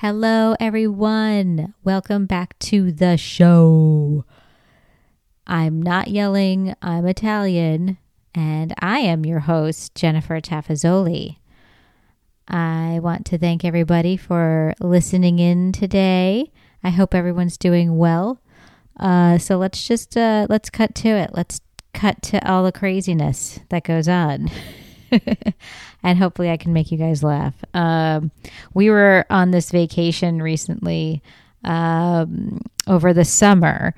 [0.00, 1.74] Hello, everyone.
[1.82, 4.24] Welcome back to the show.
[5.44, 7.98] I'm not yelling, I'm Italian,
[8.32, 11.38] and I am your host, Jennifer Tafazzoli.
[12.46, 16.52] I want to thank everybody for listening in today.
[16.84, 18.40] I hope everyone's doing well.
[19.00, 21.30] Uh, so let's just uh, let's cut to it.
[21.34, 21.60] Let's
[21.92, 24.48] cut to all the craziness that goes on.
[26.02, 27.54] and hopefully I can make you guys laugh.
[27.74, 28.30] Um,
[28.74, 31.22] we were on this vacation recently
[31.64, 33.94] um, over the summer,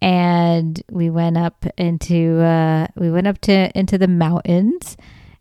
[0.00, 4.96] and we went up into uh, we went up to into the mountains,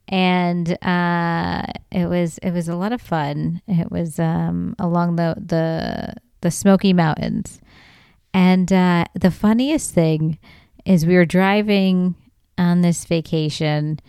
[0.08, 3.62] and uh, it was it was a lot of fun.
[3.68, 7.62] It was um, along the the the Smoky Mountains,
[8.34, 10.38] and uh, the funniest thing
[10.86, 12.16] is we were driving
[12.58, 14.00] on this vacation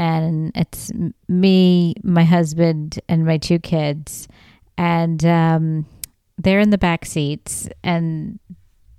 [0.00, 0.90] and it's
[1.28, 4.28] me, my husband, and my two kids,
[4.78, 5.84] and um,
[6.38, 8.40] they're in the back seats, and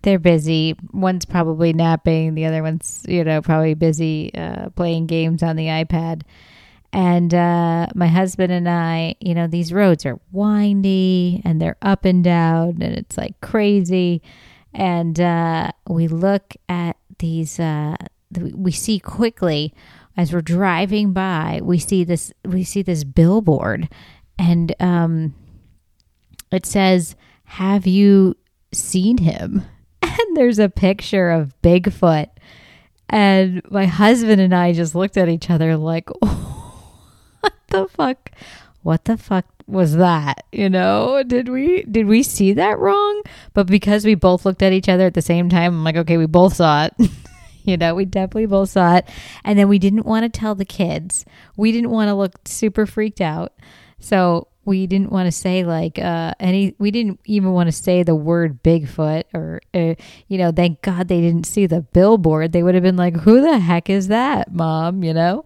[0.04, 0.76] they're busy.
[0.94, 5.66] One's probably napping, the other one's you know probably busy uh, playing games on the
[5.66, 6.22] iPad.
[6.94, 12.06] And uh, my husband and I, you know, these roads are windy and they're up
[12.06, 14.22] and down, and it's like crazy.
[14.74, 17.96] And uh, we look at these, uh,
[18.40, 19.74] we see quickly
[20.18, 23.90] as we're driving by, we see this we see this billboard,
[24.38, 25.34] and um,
[26.52, 28.36] it says, "Have you
[28.74, 29.66] seen him?"
[30.04, 32.28] And there's a picture of Bigfoot,
[33.10, 36.98] and my husband and I just looked at each other like, oh,
[37.40, 38.32] "What the fuck?
[38.84, 40.46] What the fuck was that?
[40.52, 43.22] You know, did we did we see that wrong?"
[43.54, 46.18] But because we both looked at each other at the same time, I'm like, "Okay,
[46.18, 47.10] we both saw it."
[47.66, 49.08] you know, we definitely both saw it.
[49.44, 51.26] And then we didn't want to tell the kids.
[51.58, 53.54] We didn't want to look super freaked out.
[54.00, 58.04] So we didn't want to say like uh, any, we didn't even want to say
[58.04, 59.96] the word Bigfoot or, uh,
[60.28, 62.52] you know, thank God they didn't see the billboard.
[62.52, 65.04] They would have been like, who the heck is that, mom?
[65.04, 65.44] You know?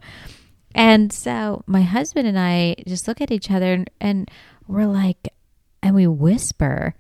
[0.74, 4.32] And so my husband and I just look at each other and, and
[4.68, 5.30] we're like,
[5.82, 6.96] and we whisper,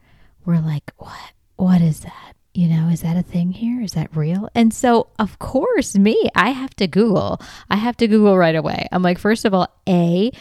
[0.45, 1.31] we're like, what?
[1.57, 2.34] What is that?
[2.55, 3.81] You know, is that a thing here?
[3.81, 4.47] Is that real?
[4.55, 7.41] And so, of course, me, I have to Google.
[7.69, 8.87] I have to Google right away.
[8.93, 10.31] I'm like, first of all, A,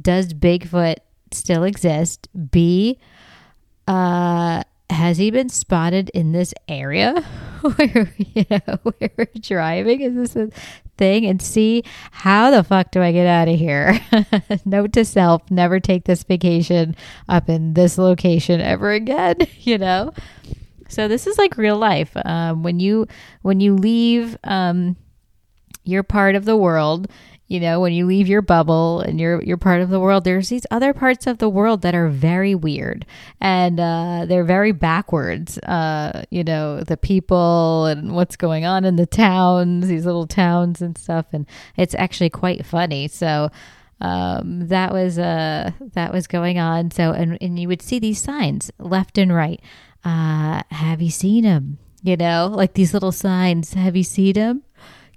[0.00, 0.98] does Bigfoot
[1.32, 2.28] still exist?
[2.52, 3.00] B,
[3.88, 7.20] uh, has he been spotted in this area
[7.62, 10.00] where you know where we're driving?
[10.00, 10.48] Is this a
[10.96, 11.26] thing?
[11.26, 11.82] And C,
[12.12, 13.98] how the fuck do I get out of here?
[14.64, 16.94] Note to self: never take this vacation
[17.28, 19.38] up in this location ever again.
[19.58, 20.12] You know.
[20.92, 22.12] So this is like real life.
[22.24, 23.06] Um, when you
[23.42, 24.96] when you leave um,
[25.84, 27.08] your part of the world,
[27.48, 30.48] you know, when you leave your bubble and you're you're part of the world, there's
[30.48, 33.04] these other parts of the world that are very weird
[33.40, 35.58] and uh, they're very backwards.
[35.58, 40.80] Uh, you know, the people and what's going on in the towns, these little towns
[40.80, 43.08] and stuff, and it's actually quite funny.
[43.08, 43.50] So
[44.00, 46.90] um, that was uh, that was going on.
[46.90, 49.60] So and and you would see these signs left and right
[50.04, 51.78] uh, have you seen him?
[52.02, 53.74] You know, like these little signs.
[53.74, 54.62] Have you seen him?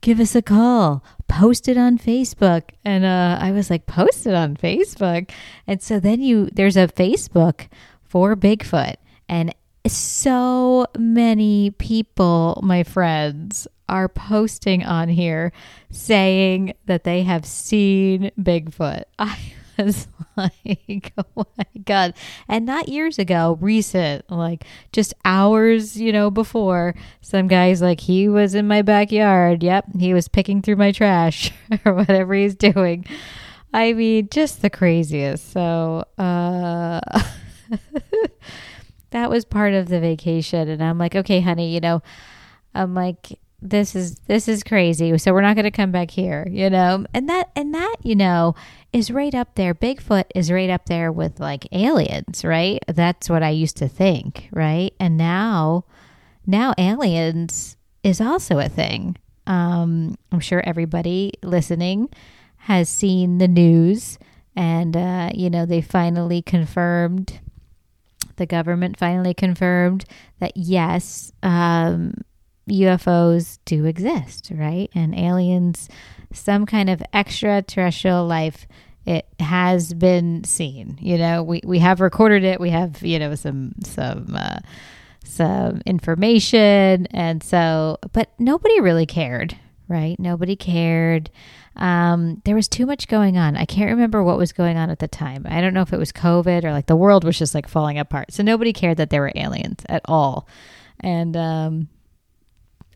[0.02, 1.04] Give us a call.
[1.28, 2.70] Post it on Facebook.
[2.84, 5.32] And uh, I was like, post it on Facebook.
[5.66, 7.68] And so then you, there's a Facebook
[8.04, 8.96] for Bigfoot.
[9.28, 9.54] And
[9.88, 15.52] so many people, my friends, are posting on here
[15.92, 19.04] saying that they have seen Bigfoot.
[19.20, 19.38] I
[19.78, 22.14] was like, oh my God.
[22.48, 28.28] And not years ago, recent, like just hours, you know, before, some guy's like, he
[28.28, 29.64] was in my backyard.
[29.64, 29.86] Yep.
[30.00, 31.52] He was picking through my trash
[31.86, 33.06] or whatever he's doing.
[33.74, 35.52] I mean, just the craziest.
[35.52, 37.02] So, uh,
[39.12, 40.70] that was part of the vacation.
[40.70, 42.02] And I'm like, okay, honey, you know,
[42.74, 45.18] I'm like, this is this is crazy.
[45.18, 47.06] So we're not going to come back here you know?
[47.14, 48.56] And that and that you know
[48.94, 49.74] is right up there.
[49.74, 52.80] Bigfoot is right up there with like aliens right?
[52.88, 54.94] That's what i used to think right?
[55.00, 55.86] And now
[56.46, 59.18] now aliens is also a thing.
[59.48, 62.10] Um i'm sure everybody listening
[62.58, 64.18] has seen the news
[64.56, 67.40] and uh you know they finally confirmed
[68.38, 70.04] the government finally confirmed
[70.40, 72.14] that yes um
[72.70, 74.90] UFOs do exist, right?
[74.96, 75.90] And aliens,
[76.34, 78.68] some kind of extraterrestrial life,
[79.06, 80.98] it has been seen.
[81.00, 82.60] You know, we, we have recorded it.
[82.60, 84.60] We have, you know, some, some, uh,
[85.24, 87.08] some information.
[87.08, 89.58] And so, but nobody really cared,
[89.88, 90.20] right?
[90.20, 91.30] Nobody cared.
[91.76, 93.58] Um, there was too much going on.
[93.58, 95.46] I can't remember what was going on at the time.
[95.48, 98.00] I don't know if it was COVID or like the world was just like falling
[98.00, 98.32] apart.
[98.32, 100.48] So nobody cared that there were aliens at all.
[101.02, 101.90] And um,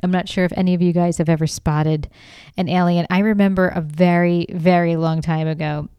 [0.04, 2.10] I'm not sure if any of you guys have ever spotted
[2.58, 3.06] an alien.
[3.10, 5.90] I remember a very, very long time ago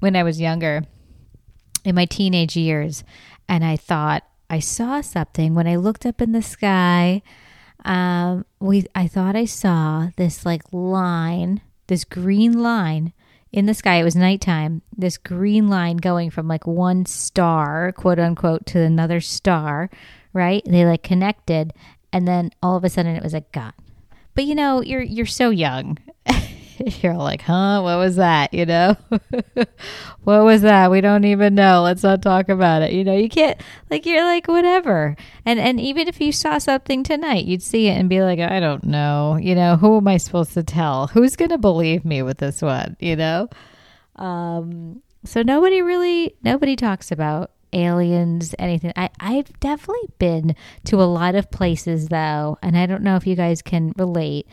[0.00, 0.82] when I was younger,
[1.84, 3.04] in my teenage years,
[3.48, 7.22] and I thought I saw something when I looked up in the sky.
[7.84, 13.12] Um, we I thought I saw this like line, this green line
[13.52, 13.96] in the sky.
[13.96, 14.82] It was nighttime.
[14.96, 19.90] This green line going from like one star, quote unquote, to another star,
[20.32, 20.62] right?
[20.66, 21.72] They like connected,
[22.12, 23.72] and then all of a sudden it was like gone.
[24.34, 25.98] But you know, you're you're so young.
[27.02, 27.80] you're like, huh?
[27.82, 28.54] What was that?
[28.54, 28.96] You know,
[30.24, 30.90] what was that?
[30.90, 31.82] We don't even know.
[31.82, 32.92] Let's not talk about it.
[32.92, 33.60] You know, you can't
[33.90, 35.16] like you're like whatever.
[35.44, 38.60] And and even if you saw something tonight, you'd see it and be like, I
[38.60, 39.38] don't know.
[39.40, 41.08] You know, who am I supposed to tell?
[41.08, 42.96] Who's gonna believe me with this one?
[43.00, 43.48] You know.
[44.16, 45.02] Um.
[45.24, 48.92] So nobody really nobody talks about aliens, anything.
[48.96, 53.26] I, I've definitely been to a lot of places though, and I don't know if
[53.26, 54.46] you guys can relate.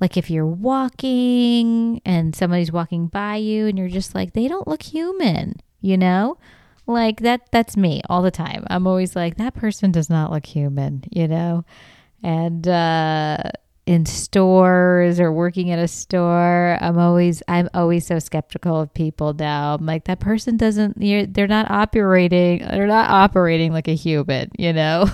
[0.00, 4.68] Like if you're walking and somebody's walking by you and you're just like, they don't
[4.68, 6.38] look human, you know?
[6.86, 8.64] Like that that's me all the time.
[8.70, 11.64] I'm always like, that person does not look human, you know?
[12.22, 13.38] And uh
[13.88, 16.76] in stores or working at a store.
[16.82, 19.76] I'm always i'm always so skeptical of people now.
[19.76, 24.74] I'm like that person doesn't they're not operating they're not operating like a human you
[24.74, 25.06] know?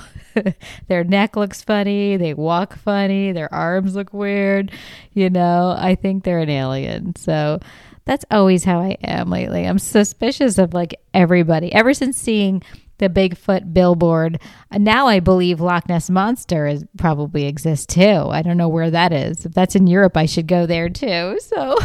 [0.89, 4.73] Their neck looks funny they walk funny their arms look weird
[5.13, 5.77] you know?
[5.79, 7.15] I think they're an alien.
[7.15, 7.61] So
[8.07, 9.65] that's always how i am lately.
[9.67, 11.73] I'm suspicious of like everybody.
[11.73, 12.61] Ever since seeing
[12.99, 14.41] the Bigfoot billboard.
[14.73, 18.29] Now I believe Loch Ness Monster is probably exists too.
[18.31, 19.45] I don't know where that is.
[19.45, 21.39] If that's in Europe, I should go there too.
[21.41, 21.77] So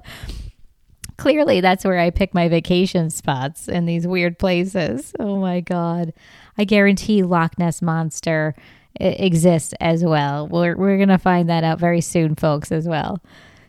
[1.16, 5.12] clearly that's where I pick my vacation spots in these weird places.
[5.18, 6.12] Oh my god.
[6.58, 8.54] I guarantee Loch Ness Monster
[9.00, 10.48] exists as well.
[10.48, 13.22] We're we're going to find that out very soon, folks, as well.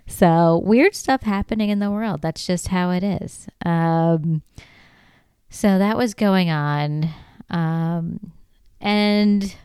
[0.06, 2.22] So, weird stuff happening in the world.
[2.22, 3.48] That's just how it is.
[3.66, 4.42] Um
[5.54, 7.10] so that was going on.
[7.52, 8.32] Um,
[8.82, 9.56] and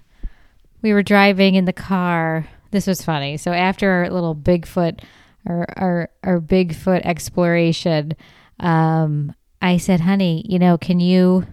[0.82, 2.46] we were driving in the car.
[2.73, 3.38] This was funny.
[3.38, 5.00] So after our little Bigfoot,
[5.46, 8.12] our, our, our Bigfoot exploration,
[8.61, 11.46] um, I said, honey, you know, can you,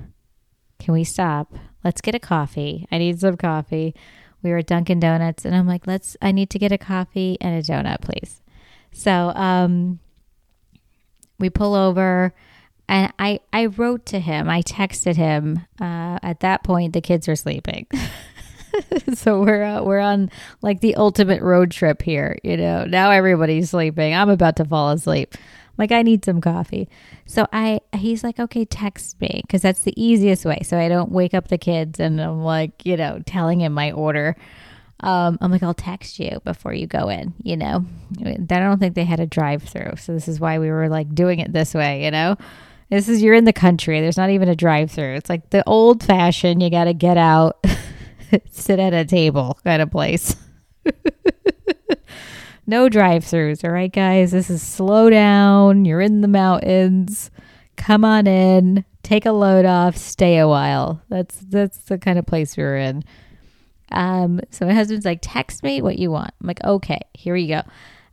[0.80, 1.54] can we stop?
[1.86, 2.86] Let's get a coffee.
[2.92, 3.96] I need some coffee.
[4.44, 7.38] We were at Dunkin' Donuts and I'm like, let's, I need to get a coffee
[7.40, 8.42] and a donut, please.
[8.92, 10.00] So, um,
[11.40, 12.34] we pull over
[12.88, 14.50] and I I wrote to him.
[14.50, 15.62] I texted him.
[15.80, 17.88] Uh, at that point, the kids are sleeping.
[19.14, 20.30] so we're uh, we're on
[20.62, 22.38] like the ultimate road trip here.
[22.44, 24.14] You know, now everybody's sleeping.
[24.14, 25.36] I'm about to fall asleep.
[25.78, 26.88] Like I need some coffee.
[27.26, 30.62] So I he's like, okay, text me because that's the easiest way.
[30.64, 33.92] So I don't wake up the kids and I'm like, you know, telling him my
[33.92, 34.36] order.
[35.02, 37.34] Um, I'm like, I'll text you before you go in.
[37.44, 37.86] You know,
[38.26, 41.14] I don't think they had a drive through, so this is why we were like
[41.14, 42.06] doing it this way.
[42.06, 42.38] You know.
[42.90, 44.00] This is you're in the country.
[44.00, 45.16] There's not even a drive-through.
[45.16, 46.62] It's like the old fashioned.
[46.62, 47.64] You got to get out,
[48.52, 50.36] sit at a table kind of place.
[52.68, 53.64] no drive-throughs.
[53.64, 54.32] All right, guys.
[54.32, 55.86] This is slow down.
[55.86, 57.32] You're in the mountains.
[57.76, 58.86] Come on in.
[59.02, 59.98] Take a load off.
[59.98, 61.02] Stay a while.
[61.10, 63.04] That's that's the kind of place we are in.
[63.92, 66.34] Um, so my husband's like, text me what you want.
[66.42, 67.62] I'm like, okay, here you go.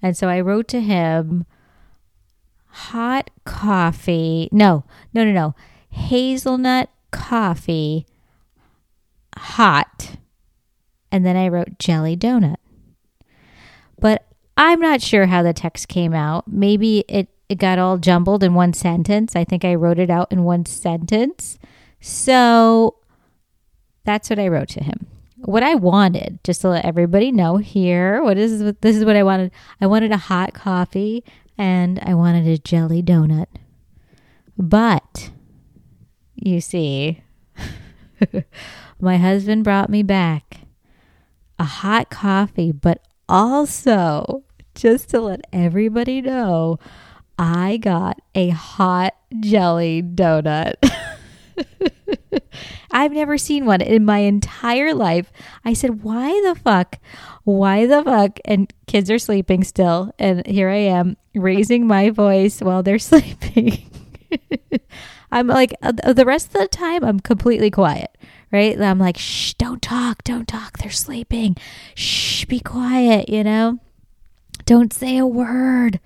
[0.02, 1.46] And so I wrote to him
[2.72, 4.48] hot coffee.
[4.50, 5.54] No, no, no, no.
[5.90, 8.06] Hazelnut coffee,
[9.36, 10.16] hot.
[11.10, 12.56] And then I wrote jelly donut.
[14.00, 14.26] But
[14.56, 16.48] I'm not sure how the text came out.
[16.48, 19.36] Maybe it, it got all jumbled in one sentence.
[19.36, 21.58] I think I wrote it out in one sentence.
[22.00, 22.96] So
[24.04, 25.06] that's what I wrote to him.
[25.36, 29.24] What I wanted, just to let everybody know here, what is this is what I
[29.24, 29.50] wanted.
[29.80, 31.24] I wanted a hot coffee
[31.58, 33.46] and I wanted a jelly donut.
[34.56, 35.30] But
[36.34, 37.22] you see,
[39.00, 40.62] my husband brought me back
[41.58, 44.42] a hot coffee, but also,
[44.74, 46.78] just to let everybody know,
[47.38, 50.74] I got a hot jelly donut.
[52.92, 55.32] I've never seen one in my entire life.
[55.64, 56.98] I said, why the fuck?
[57.44, 58.38] Why the fuck?
[58.44, 60.12] And kids are sleeping still.
[60.18, 63.90] And here I am raising my voice while they're sleeping.
[65.32, 68.16] I'm like, uh, the rest of the time, I'm completely quiet,
[68.52, 68.78] right?
[68.78, 70.78] I'm like, shh, don't talk, don't talk.
[70.78, 71.56] They're sleeping.
[71.94, 73.78] Shh, be quiet, you know?
[74.66, 76.00] Don't say a word.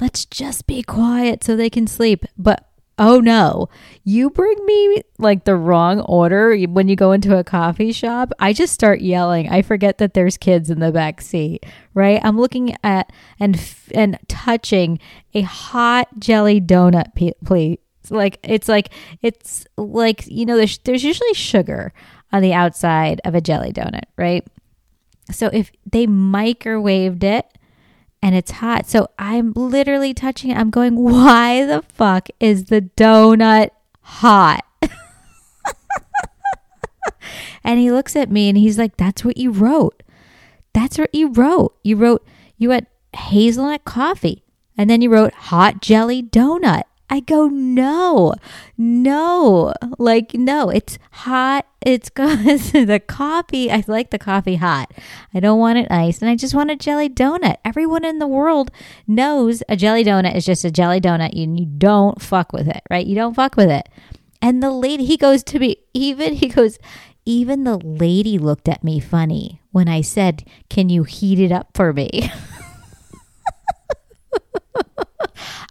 [0.00, 2.24] Let's just be quiet so they can sleep.
[2.38, 2.69] But
[3.00, 3.68] oh no,
[4.04, 8.30] you bring me like the wrong order when you go into a coffee shop.
[8.38, 9.48] I just start yelling.
[9.48, 11.64] I forget that there's kids in the back seat,
[11.94, 12.20] right?
[12.22, 13.58] I'm looking at and
[13.94, 15.00] and touching
[15.34, 17.14] a hot jelly donut,
[17.44, 17.78] please.
[18.10, 18.90] Like it's like
[19.22, 21.92] it's like you know there's there's usually sugar
[22.32, 24.46] on the outside of a jelly donut, right?
[25.32, 27.46] So if they microwaved it
[28.22, 28.86] and it's hot.
[28.86, 30.56] So I'm literally touching it.
[30.56, 33.70] I'm going, why the fuck is the donut
[34.02, 34.64] hot?
[37.64, 40.02] and he looks at me and he's like, that's what you wrote.
[40.72, 41.76] That's what you wrote.
[41.82, 42.26] You wrote,
[42.58, 44.44] you had hazelnut coffee.
[44.76, 46.84] And then you wrote hot jelly donut.
[47.12, 48.34] I go, no,
[48.78, 51.66] no, like, no, it's hot.
[51.84, 53.70] It's got the coffee.
[53.70, 54.92] I like the coffee hot.
[55.34, 56.22] I don't want it iced.
[56.22, 57.56] And I just want a jelly donut.
[57.64, 58.70] Everyone in the world
[59.08, 62.82] knows a jelly donut is just a jelly donut and you don't fuck with it,
[62.88, 63.06] right?
[63.06, 63.88] You don't fuck with it.
[64.40, 66.78] And the lady, he goes to me, even, he goes,
[67.24, 71.68] even the lady looked at me funny when I said, Can you heat it up
[71.74, 72.30] for me?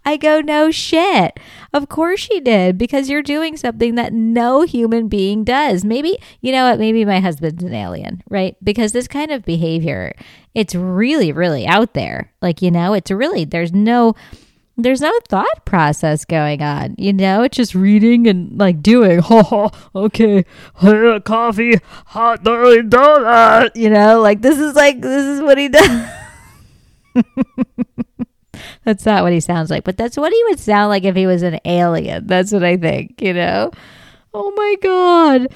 [0.04, 1.38] I go, no shit.
[1.72, 5.84] Of course she did, because you're doing something that no human being does.
[5.84, 6.78] Maybe, you know what?
[6.78, 8.56] Maybe my husband's an alien, right?
[8.62, 10.14] Because this kind of behavior,
[10.54, 12.32] it's really, really out there.
[12.40, 14.14] Like, you know, it's really, there's no,
[14.82, 16.94] there's no thought process going on.
[16.98, 19.20] You know, it's just reading and like doing.
[19.32, 20.44] Oh, okay,
[21.24, 23.76] coffee, hot donut.
[23.76, 26.10] You know, like this is like this is what he does.
[28.84, 31.26] that's not what he sounds like, but that's what he would sound like if he
[31.26, 32.26] was an alien.
[32.26, 33.70] That's what I think, you know?
[34.32, 35.48] Oh my God.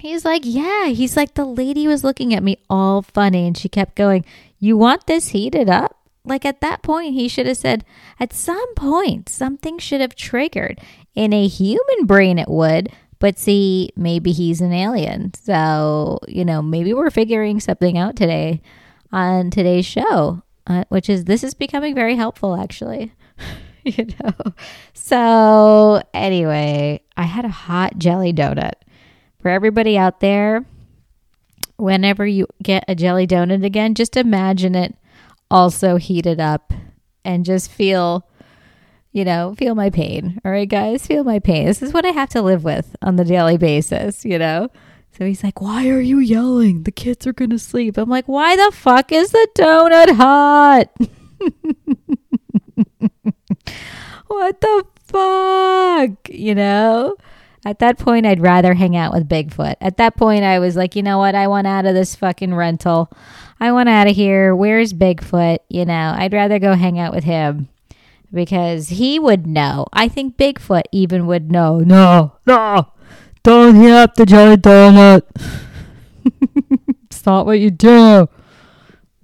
[0.00, 0.86] He's like, yeah.
[0.86, 4.24] He's like, the lady was looking at me all funny and she kept going,
[4.58, 5.96] You want this heated up?
[6.24, 7.84] Like at that point, he should have said,
[8.20, 10.80] At some point, something should have triggered.
[11.14, 12.92] In a human brain, it would.
[13.18, 15.34] But see, maybe he's an alien.
[15.34, 18.62] So, you know, maybe we're figuring something out today
[19.10, 23.12] on today's show uh, which is this is becoming very helpful actually.
[23.84, 24.52] you know.
[24.92, 28.74] So, anyway, I had a hot jelly donut.
[29.40, 30.66] For everybody out there,
[31.76, 34.96] whenever you get a jelly donut again, just imagine it
[35.50, 36.72] also heated up
[37.24, 38.28] and just feel
[39.12, 40.38] you know, feel my pain.
[40.44, 41.66] All right, guys, feel my pain.
[41.66, 44.68] This is what I have to live with on the daily basis, you know?
[45.18, 46.84] So he's like, Why are you yelling?
[46.84, 47.98] The kids are going to sleep.
[47.98, 50.90] I'm like, Why the fuck is the donut hot?
[54.28, 56.28] what the fuck?
[56.30, 57.16] You know?
[57.64, 59.74] At that point, I'd rather hang out with Bigfoot.
[59.80, 61.34] At that point, I was like, you know what?
[61.34, 63.10] I want out of this fucking rental.
[63.58, 64.54] I want out of here.
[64.54, 65.58] Where's Bigfoot?
[65.68, 67.68] You know, I'd rather go hang out with him
[68.32, 69.86] because he would know.
[69.92, 71.80] I think Bigfoot even would know.
[71.80, 72.92] No, no,
[73.42, 75.22] don't heat up the jelly donut.
[77.28, 78.26] not what you do.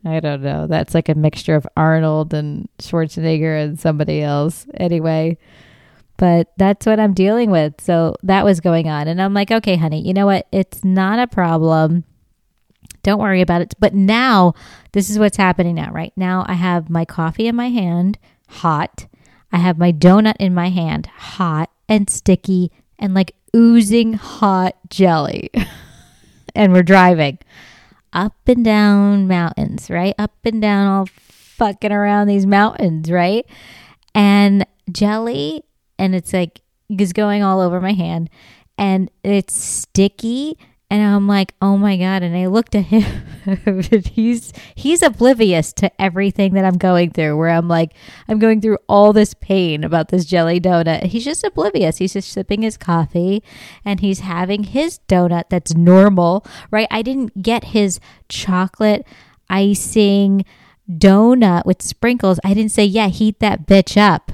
[0.05, 0.67] I don't know.
[0.67, 4.67] That's like a mixture of Arnold and Schwarzenegger and somebody else.
[4.75, 5.39] Anyway,
[6.19, 7.81] but that's what I'm dealing with.
[7.81, 9.09] So that was going on.
[9.09, 10.47] And I'm like, okay, honey, you know what?
[10.53, 12.05] It's not a problem.
[13.03, 13.75] Don't worry about it.
[13.79, 14.53] But now,
[14.93, 16.13] this is what's happening now, right?
[16.15, 18.19] Now I have my coffee in my hand,
[18.49, 19.07] hot.
[19.51, 25.51] I have my donut in my hand, hot and sticky and like oozing hot jelly.
[26.55, 27.39] and we're driving
[28.13, 30.15] up and down mountains, right?
[30.19, 33.45] Up and down, all fucking around these mountains, right?
[34.15, 35.65] And jelly,
[35.99, 38.31] and it's like, is going all over my hand,
[38.79, 40.59] and it's sticky
[40.95, 42.23] and I'm like, oh my God.
[42.23, 43.25] And I looked at him.
[44.13, 47.95] he's he's oblivious to everything that I'm going through, where I'm like,
[48.29, 51.07] I'm going through all this pain about this jelly donut.
[51.07, 51.97] He's just oblivious.
[51.97, 53.43] He's just sipping his coffee
[53.85, 56.87] and he's having his donut that's normal, right?
[56.93, 57.99] I didn't get his
[58.29, 59.05] chocolate
[59.51, 60.45] icing
[60.89, 62.39] donut with sprinkles.
[62.45, 64.31] I didn't say, yeah, heat that bitch up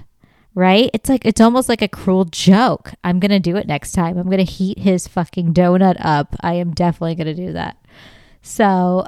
[0.54, 0.90] right?
[0.92, 2.92] It's like it's almost like a cruel joke.
[3.04, 4.19] I'm going to do it next time.
[4.19, 6.37] I'm going to heat his fucking donut up.
[6.40, 7.76] I am definitely going to do that.
[8.42, 9.04] So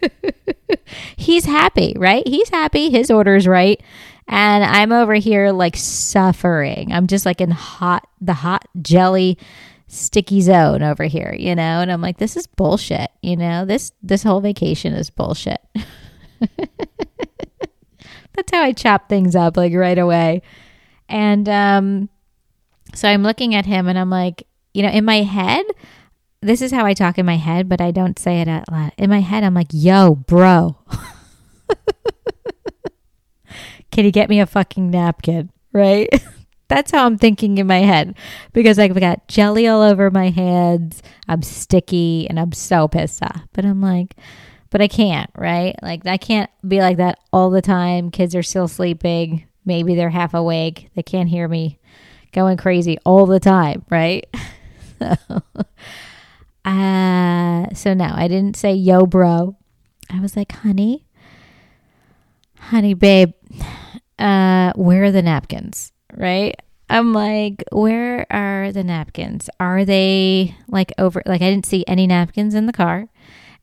[1.16, 2.26] he's happy, right?
[2.26, 2.90] He's happy.
[2.90, 3.82] His order's right.
[4.26, 6.92] And I'm over here like suffering.
[6.92, 9.38] I'm just like in hot the hot jelly
[9.86, 11.80] sticky zone over here, you know?
[11.80, 13.64] And I'm like this is bullshit, you know?
[13.64, 15.60] This this whole vacation is bullshit.
[18.38, 20.42] That's how I chop things up like right away.
[21.08, 22.08] And um
[22.94, 25.66] So I'm looking at him and I'm like, you know, in my head,
[26.40, 28.92] this is how I talk in my head, but I don't say it out loud.
[28.96, 30.76] In my head, I'm like, yo, bro.
[33.90, 35.50] Can you get me a fucking napkin?
[35.72, 36.08] Right?
[36.68, 38.16] That's how I'm thinking in my head
[38.52, 41.02] because I've got jelly all over my hands.
[41.26, 43.48] I'm sticky and I'm so pissed off.
[43.52, 44.14] But I'm like,
[44.70, 45.74] but I can't, right?
[45.82, 48.10] Like, I can't be like that all the time.
[48.10, 49.46] Kids are still sleeping.
[49.64, 50.90] Maybe they're half awake.
[50.94, 51.78] They can't hear me
[52.32, 54.26] going crazy all the time, right?
[54.98, 55.16] so,
[56.64, 59.56] uh, so no, I didn't say, yo, bro.
[60.10, 61.06] I was like, honey,
[62.58, 63.32] honey, babe,
[64.18, 65.92] uh, where are the napkins?
[66.14, 66.60] Right?
[66.90, 69.50] I'm like, where are the napkins?
[69.60, 71.22] Are they like over?
[71.26, 73.08] Like, I didn't see any napkins in the car.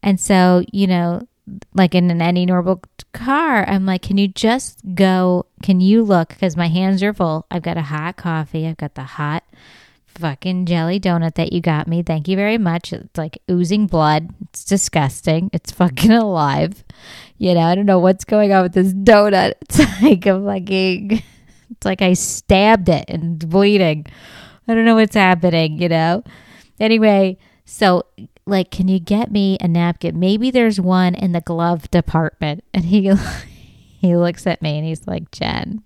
[0.06, 1.28] And so, you know,
[1.74, 2.82] like in any normal
[3.12, 5.48] car, I'm like, can you just go?
[5.64, 6.30] Can you look?
[6.30, 7.48] Because my hands are full.
[7.50, 8.68] I've got a hot coffee.
[8.68, 9.44] I've got the hot
[10.08, 12.04] fucking jelly donut that you got me.
[12.04, 12.94] Thank you very much.
[12.94, 14.30] It's like oozing blood.
[14.44, 15.50] It's disgusting.
[15.52, 16.84] It's fucking alive.
[17.40, 19.54] You know, I don't know what's going on with this donut.
[19.62, 21.12] It's like a fucking,
[21.72, 24.06] it's like I stabbed it and bleeding.
[24.68, 26.24] I don't know what's happening, you know?
[26.80, 28.06] Anyway, so
[28.46, 30.20] like, can you get me a napkin?
[30.20, 32.64] Maybe there's one in the glove department.
[32.74, 33.12] And he,
[34.00, 35.82] he looks at me and he's like, Jen,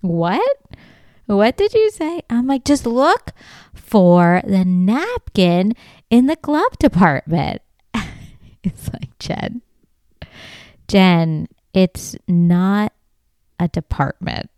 [0.00, 0.56] what?
[1.26, 2.22] What did you say?
[2.30, 3.32] I'm like, just look
[3.74, 5.74] for the napkin
[6.10, 7.62] in the glove department.
[8.62, 9.62] it's like, Jen,
[10.86, 12.92] Jen, it's not
[13.58, 14.50] a department.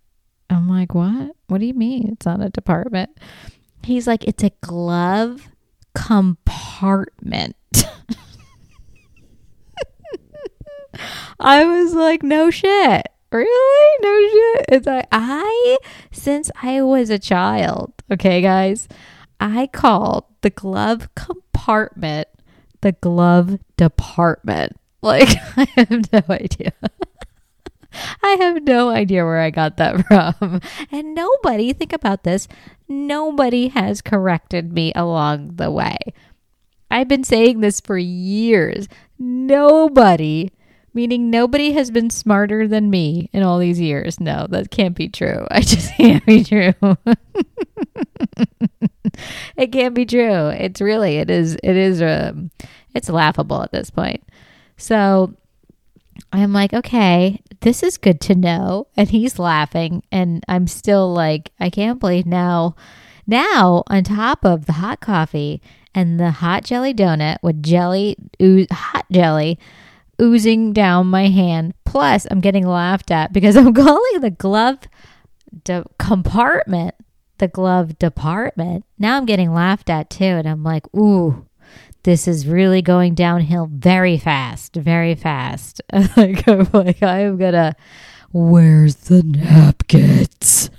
[0.49, 1.35] I'm like, what?
[1.47, 3.17] What do you mean it's not a department?
[3.83, 5.50] He's like, it's a glove
[5.93, 7.55] compartment.
[11.39, 13.07] I was like, no shit.
[13.31, 13.97] Really?
[14.01, 14.65] No shit.
[14.69, 15.77] It's like I
[16.11, 18.87] since I was a child, okay guys,
[19.39, 22.27] I called the glove compartment
[22.81, 24.77] the glove department.
[25.03, 26.73] Like I have no idea.
[28.23, 30.05] I have no idea where I got that
[30.39, 30.61] from.
[30.91, 32.47] And nobody, think about this,
[32.87, 35.97] nobody has corrected me along the way.
[36.89, 38.87] I've been saying this for years.
[39.17, 40.51] Nobody
[40.93, 44.19] meaning nobody has been smarter than me in all these years.
[44.19, 45.47] No, that can't be true.
[45.51, 46.73] I just can't be true.
[49.55, 50.47] it can't be true.
[50.47, 52.51] It's really it is it is um
[52.93, 54.23] it's laughable at this point.
[54.77, 55.33] So
[56.31, 58.87] I'm like, okay, this is good to know.
[58.95, 62.75] And he's laughing and I'm still like, I can't believe now
[63.27, 65.61] now on top of the hot coffee
[65.93, 68.17] and the hot jelly donut with jelly
[68.71, 69.59] hot jelly
[70.21, 71.73] oozing down my hand.
[71.85, 74.79] Plus, I'm getting laughed at because I'm calling the glove
[75.63, 76.95] de- compartment
[77.41, 78.85] the glove department.
[78.97, 80.23] Now I'm getting laughed at too.
[80.23, 81.45] And I'm like, ooh,
[82.03, 85.81] this is really going downhill very fast, very fast.
[86.17, 87.75] like, I'm like, I'm gonna,
[88.31, 90.69] where's the napkins?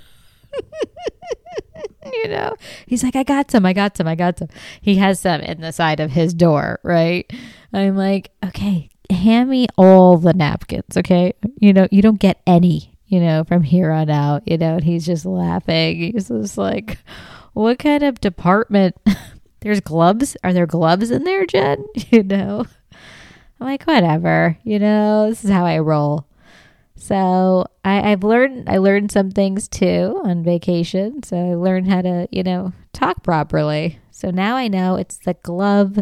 [2.13, 2.55] you know,
[2.85, 4.49] he's like, I got some, I got some, I got some.
[4.81, 7.31] He has some in the side of his door, right?
[7.71, 11.33] I'm like, okay, hand me all the napkins, okay?
[11.59, 14.83] You know, you don't get any, you know, from here on out, you know, and
[14.83, 16.11] he's just laughing.
[16.13, 16.97] He's just like,
[17.53, 18.95] what kind of department?
[19.63, 20.35] There's gloves.
[20.43, 21.85] Are there gloves in there, Jen?
[22.11, 22.65] You know,
[23.59, 26.27] I'm like, whatever, you know, this is how I roll.
[26.95, 31.23] So I, I've learned I learned some things too on vacation.
[31.23, 33.99] So I learned how to, you know, talk properly.
[34.11, 35.99] So now I know it's the glove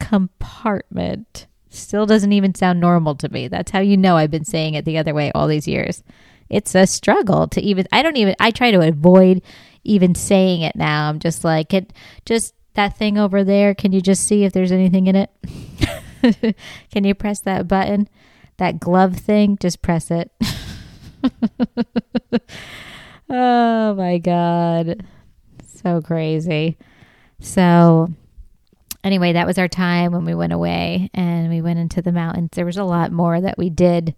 [0.00, 1.46] compartment.
[1.68, 3.46] Still doesn't even sound normal to me.
[3.46, 6.02] That's how you know I've been saying it the other way all these years.
[6.48, 9.42] It's a struggle to even, I don't even, I try to avoid
[9.84, 11.08] even saying it now.
[11.08, 11.92] I'm just like, it,
[12.24, 13.74] just that thing over there.
[13.74, 16.56] Can you just see if there's anything in it?
[16.92, 18.08] Can you press that button?
[18.58, 19.56] That glove thing?
[19.58, 20.30] Just press it.
[23.30, 25.04] oh my God.
[25.64, 26.76] So crazy.
[27.40, 28.10] So,
[29.02, 32.50] anyway, that was our time when we went away and we went into the mountains.
[32.52, 34.14] There was a lot more that we did.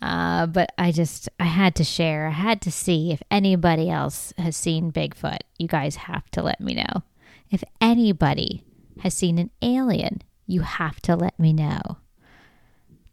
[0.00, 2.28] Uh, but I just, I had to share.
[2.28, 5.40] I had to see if anybody else has seen Bigfoot.
[5.58, 7.02] You guys have to let me know.
[7.50, 8.64] If anybody
[9.00, 11.98] has seen an alien, you have to let me know.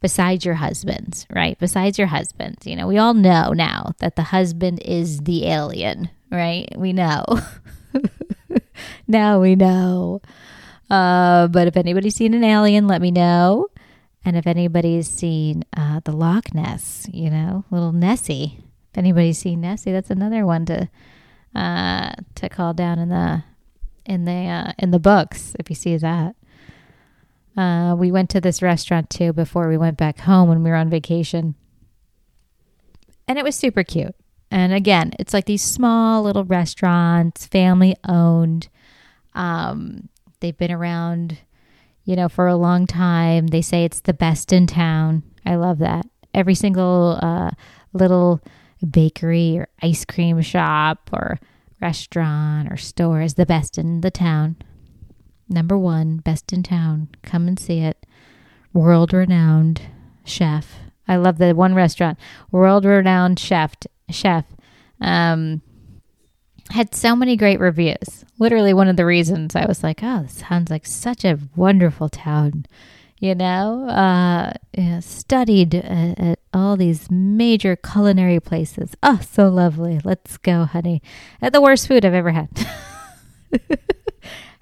[0.00, 1.58] Besides your husbands, right?
[1.58, 6.08] Besides your husbands, you know, we all know now that the husband is the alien,
[6.30, 6.68] right?
[6.76, 7.24] We know.
[9.08, 10.22] now we know.
[10.88, 13.66] Uh, but if anybody's seen an alien, let me know.
[14.24, 18.60] And if anybody's seen uh, the Loch Ness, you know, little Nessie.
[18.92, 20.88] If anybody's seen Nessie, that's another one to
[21.54, 23.42] uh, to call down in the
[24.08, 26.34] in the uh, in the books if you see that.
[27.56, 30.76] Uh, we went to this restaurant too before we went back home when we were
[30.76, 31.54] on vacation,
[33.28, 34.14] and it was super cute.
[34.50, 38.68] And again, it's like these small little restaurants, family owned.
[39.34, 40.08] Um,
[40.40, 41.38] they've been around,
[42.04, 43.48] you know, for a long time.
[43.48, 45.22] They say it's the best in town.
[45.44, 46.06] I love that.
[46.32, 47.50] Every single uh,
[47.92, 48.40] little
[48.88, 51.38] bakery or ice cream shop or
[51.80, 54.56] restaurant or store is the best in the town.
[55.48, 57.08] Number one, best in town.
[57.22, 58.04] Come and see it.
[58.72, 59.82] World renowned
[60.24, 60.78] chef.
[61.06, 62.18] I love the one restaurant,
[62.50, 63.74] world renowned chef.
[64.10, 64.44] Chef
[65.00, 65.62] um,
[66.70, 68.24] had so many great reviews.
[68.38, 72.08] Literally, one of the reasons I was like, "Oh, this sounds like such a wonderful
[72.08, 72.66] town."
[73.18, 78.94] You know, uh, yeah, studied at, at all these major culinary places.
[79.02, 80.00] Oh, so lovely.
[80.04, 81.02] Let's go, honey.
[81.42, 82.48] At the worst food I've ever had.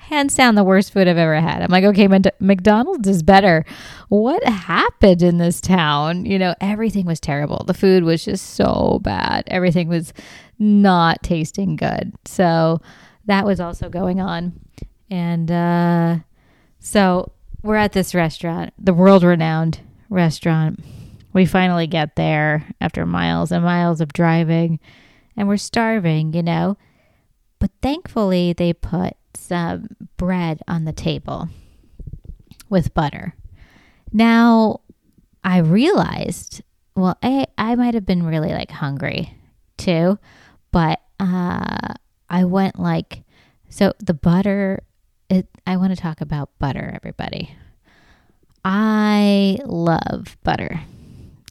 [0.07, 1.62] hands down the worst food I've ever had.
[1.62, 3.64] I'm like, okay, McDonald's is better.
[4.09, 6.25] What happened in this town?
[6.25, 7.64] You know, everything was terrible.
[7.66, 9.44] The food was just so bad.
[9.49, 10.12] Everything was
[10.59, 12.12] not tasting good.
[12.25, 12.81] So
[13.27, 14.61] that was also going on.
[15.11, 16.18] And uh,
[16.79, 20.81] so we're at this restaurant, the world renowned restaurant.
[21.37, 24.81] We finally get there after miles and miles of driving,
[25.37, 26.79] and we're starving, you know.
[27.59, 31.51] But thankfully, they put some bread on the table
[32.70, 33.35] with butter.
[34.14, 34.81] Now,
[35.44, 36.62] I realized,
[36.94, 39.37] well, I, I might have been really like hungry
[39.77, 40.18] too,
[40.72, 41.92] but uh,
[42.31, 43.25] I went like,
[43.68, 44.85] so the butter,
[45.29, 47.55] it, I want to talk about butter, everybody.
[48.64, 50.81] I love butter.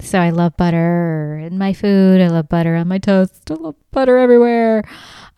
[0.01, 2.21] So I love butter in my food.
[2.21, 3.49] I love butter on my toast.
[3.49, 4.84] I love butter everywhere.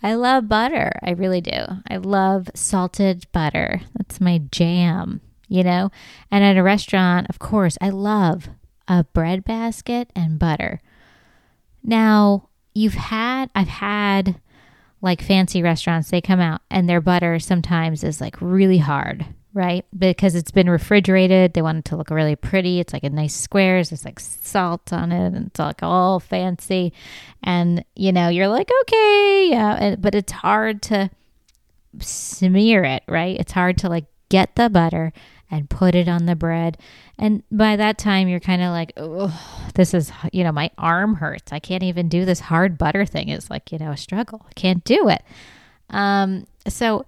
[0.02, 0.92] I love butter.
[1.04, 1.66] I really do.
[1.90, 3.82] I love salted butter.
[3.96, 5.92] That's my jam, you know?
[6.32, 8.50] And at a restaurant, of course, I love
[8.88, 10.82] a bread basket and butter.
[11.84, 14.42] Now, you've had, I've had
[15.02, 19.26] like fancy restaurants, they come out and their butter sometimes is like really hard
[19.58, 19.86] right?
[19.98, 21.54] Because it's been refrigerated.
[21.54, 22.80] They want it to look really pretty.
[22.80, 23.90] It's like a nice squares.
[23.90, 26.94] There's like salt on it and it's like all fancy.
[27.42, 29.96] And, you know, you're like, okay, yeah.
[29.98, 31.10] But it's hard to
[32.00, 33.36] smear it, right?
[33.40, 35.12] It's hard to like get the butter
[35.50, 36.78] and put it on the bread.
[37.18, 39.34] And by that time, you're kind of like, oh,
[39.74, 41.52] this is, you know, my arm hurts.
[41.52, 43.30] I can't even do this hard butter thing.
[43.30, 44.46] It's like, you know, a struggle.
[44.48, 45.24] I can't do it.
[45.90, 47.06] Um, so,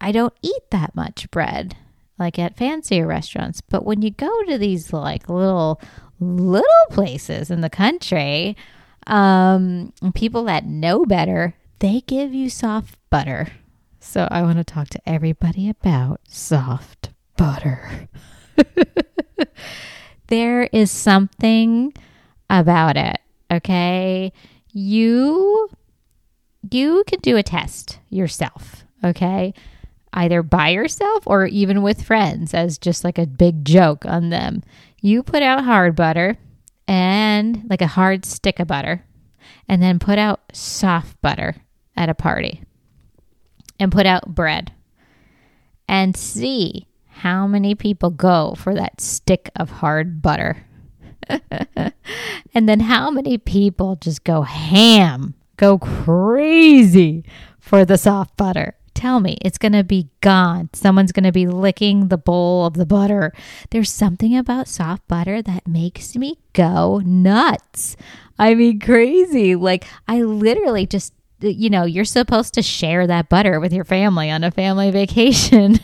[0.00, 1.76] I don't eat that much bread
[2.20, 3.60] like at fancier restaurants.
[3.62, 5.80] But when you go to these like little
[6.20, 8.56] little places in the country,
[9.06, 13.48] um, people that know better, they give you soft butter.
[13.98, 18.08] So I want to talk to everybody about soft butter.
[20.28, 21.94] there is something
[22.50, 23.18] about it,
[23.50, 24.32] okay?
[24.72, 25.70] You
[26.70, 29.54] you can do a test yourself, okay?
[30.12, 34.62] Either by yourself or even with friends as just like a big joke on them.
[35.00, 36.36] You put out hard butter
[36.86, 39.04] and like a hard stick of butter,
[39.68, 41.56] and then put out soft butter
[41.96, 42.64] at a party
[43.78, 44.72] and put out bread
[45.88, 50.64] and see how many people go for that stick of hard butter.
[52.54, 57.24] and then how many people just go ham, go crazy
[57.60, 60.68] for the soft butter tell me it's going to be gone.
[60.74, 63.32] Someone's going to be licking the bowl of the butter.
[63.70, 67.96] There's something about soft butter that makes me go nuts.
[68.38, 69.56] I mean, crazy.
[69.56, 74.30] Like, I literally just you know, you're supposed to share that butter with your family
[74.30, 75.78] on a family vacation.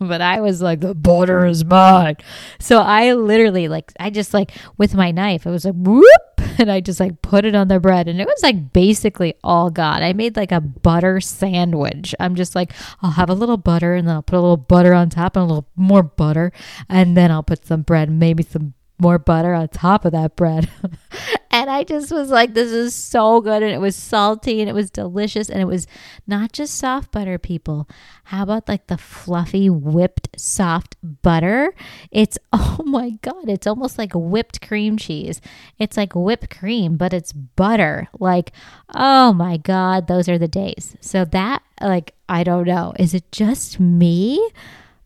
[0.00, 2.16] but I was like, the butter is mine.
[2.58, 6.70] So I literally, like, I just like with my knife, it was like, whoop, and
[6.70, 8.08] I just like put it on the bread.
[8.08, 10.02] And it was like basically all gone.
[10.02, 12.14] I made like a butter sandwich.
[12.20, 14.94] I'm just like, I'll have a little butter and then I'll put a little butter
[14.94, 16.52] on top and a little more butter.
[16.88, 20.70] And then I'll put some bread, maybe some more butter on top of that bread.
[21.54, 23.62] and I just was like, this is so good.
[23.62, 25.48] And it was salty and it was delicious.
[25.48, 25.86] And it was
[26.26, 27.88] not just soft butter, people.
[28.24, 31.72] How about like the fluffy, whipped, soft butter?
[32.10, 35.40] It's, oh my God, it's almost like whipped cream cheese.
[35.78, 38.08] It's like whipped cream, but it's butter.
[38.18, 38.50] Like,
[38.92, 40.96] oh my God, those are the days.
[41.00, 42.94] So that, like, I don't know.
[42.98, 44.44] Is it just me?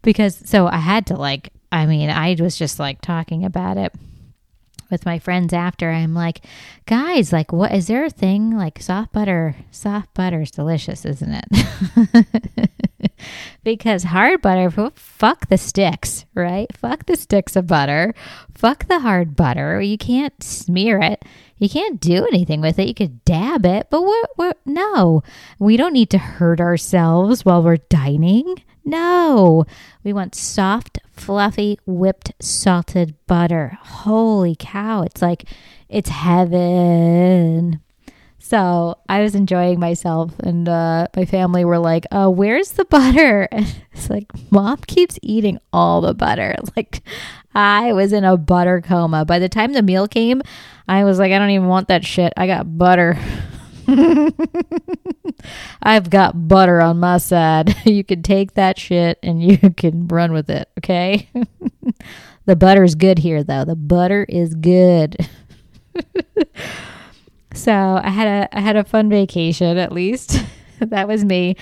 [0.01, 3.93] Because so I had to like I mean, I was just like talking about it
[4.91, 5.91] with my friends after.
[5.91, 6.45] I'm like,
[6.87, 9.57] guys, like, what is there a thing like soft butter?
[9.71, 12.71] Soft butter is delicious, isn't it?
[13.65, 16.75] because hard butter, fuck the sticks, right?
[16.77, 18.15] Fuck the sticks of butter.
[18.55, 19.81] Fuck the hard butter.
[19.81, 21.25] You can't smear it.
[21.59, 22.89] You can't do anything with it.
[22.89, 24.59] You could dab it, but what?
[24.65, 25.23] No,
[25.59, 28.63] we don't need to hurt ourselves while we're dining.
[28.89, 29.65] No,
[30.03, 33.79] we want soft, fluffy, whipped, salted butter.
[33.83, 35.03] Holy cow!
[35.03, 35.45] It's like
[35.89, 37.81] it's heaven.
[38.39, 43.47] So I was enjoying myself, and uh, my family were like, "Oh, where's the butter?"
[43.53, 47.03] And it's like, "Mom keeps eating all the butter." Like,
[47.55, 49.25] I was in a butter coma.
[49.25, 50.41] By the time the meal came,
[50.87, 52.33] I was like, "I don't even want that shit.
[52.37, 53.19] I got butter."
[55.83, 57.75] I've got butter on my side.
[57.85, 61.29] You can take that shit and you can run with it, okay?
[62.45, 63.65] the butter's good here, though.
[63.65, 65.17] The butter is good.
[67.59, 70.43] So I had a I had a fun vacation at least.
[70.81, 71.57] that was me.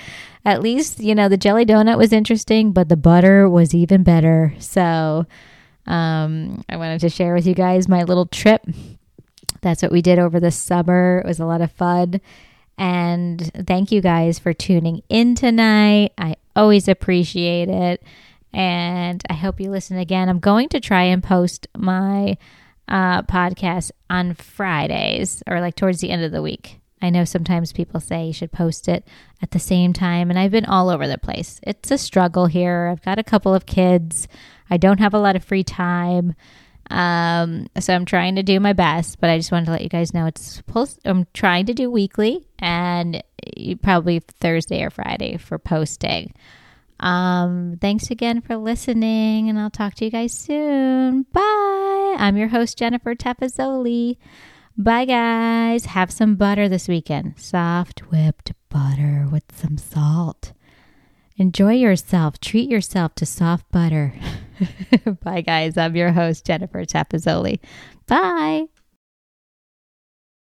[0.45, 4.53] At least, you know, the jelly donut was interesting, but the butter was even better.
[4.59, 5.25] So
[5.87, 8.63] um, I wanted to share with you guys my little trip.
[9.67, 11.21] That's what we did over the summer.
[11.23, 12.21] It was a lot of fun.
[12.77, 16.13] And thank you guys for tuning in tonight.
[16.17, 18.01] I always appreciate it.
[18.53, 20.29] And I hope you listen again.
[20.29, 22.37] I'm going to try and post my
[22.87, 26.79] uh, podcast on Fridays or like towards the end of the week.
[27.01, 29.07] I know sometimes people say you should post it
[29.41, 31.59] at the same time, and I've been all over the place.
[31.61, 32.89] It's a struggle here.
[32.91, 34.27] I've got a couple of kids.
[34.69, 36.33] I don't have a lot of free time.
[36.89, 39.89] Um, so I'm trying to do my best, but I just wanted to let you
[39.89, 43.21] guys know it's supposed I'm trying to do weekly and
[43.81, 46.33] probably Thursday or Friday for posting.
[46.99, 51.23] Um, thanks again for listening, and I'll talk to you guys soon.
[51.31, 52.15] Bye.
[52.17, 54.17] I'm your host, Jennifer Tafazzoli.
[54.77, 55.85] Bye, guys.
[55.85, 57.39] Have some butter this weekend.
[57.39, 60.53] Soft whipped butter with some salt.
[61.37, 62.39] Enjoy yourself.
[62.39, 64.13] Treat yourself to soft butter.
[65.23, 65.77] Bye, guys.
[65.77, 67.59] I'm your host, Jennifer Tafazzoli.
[68.07, 68.65] Bye.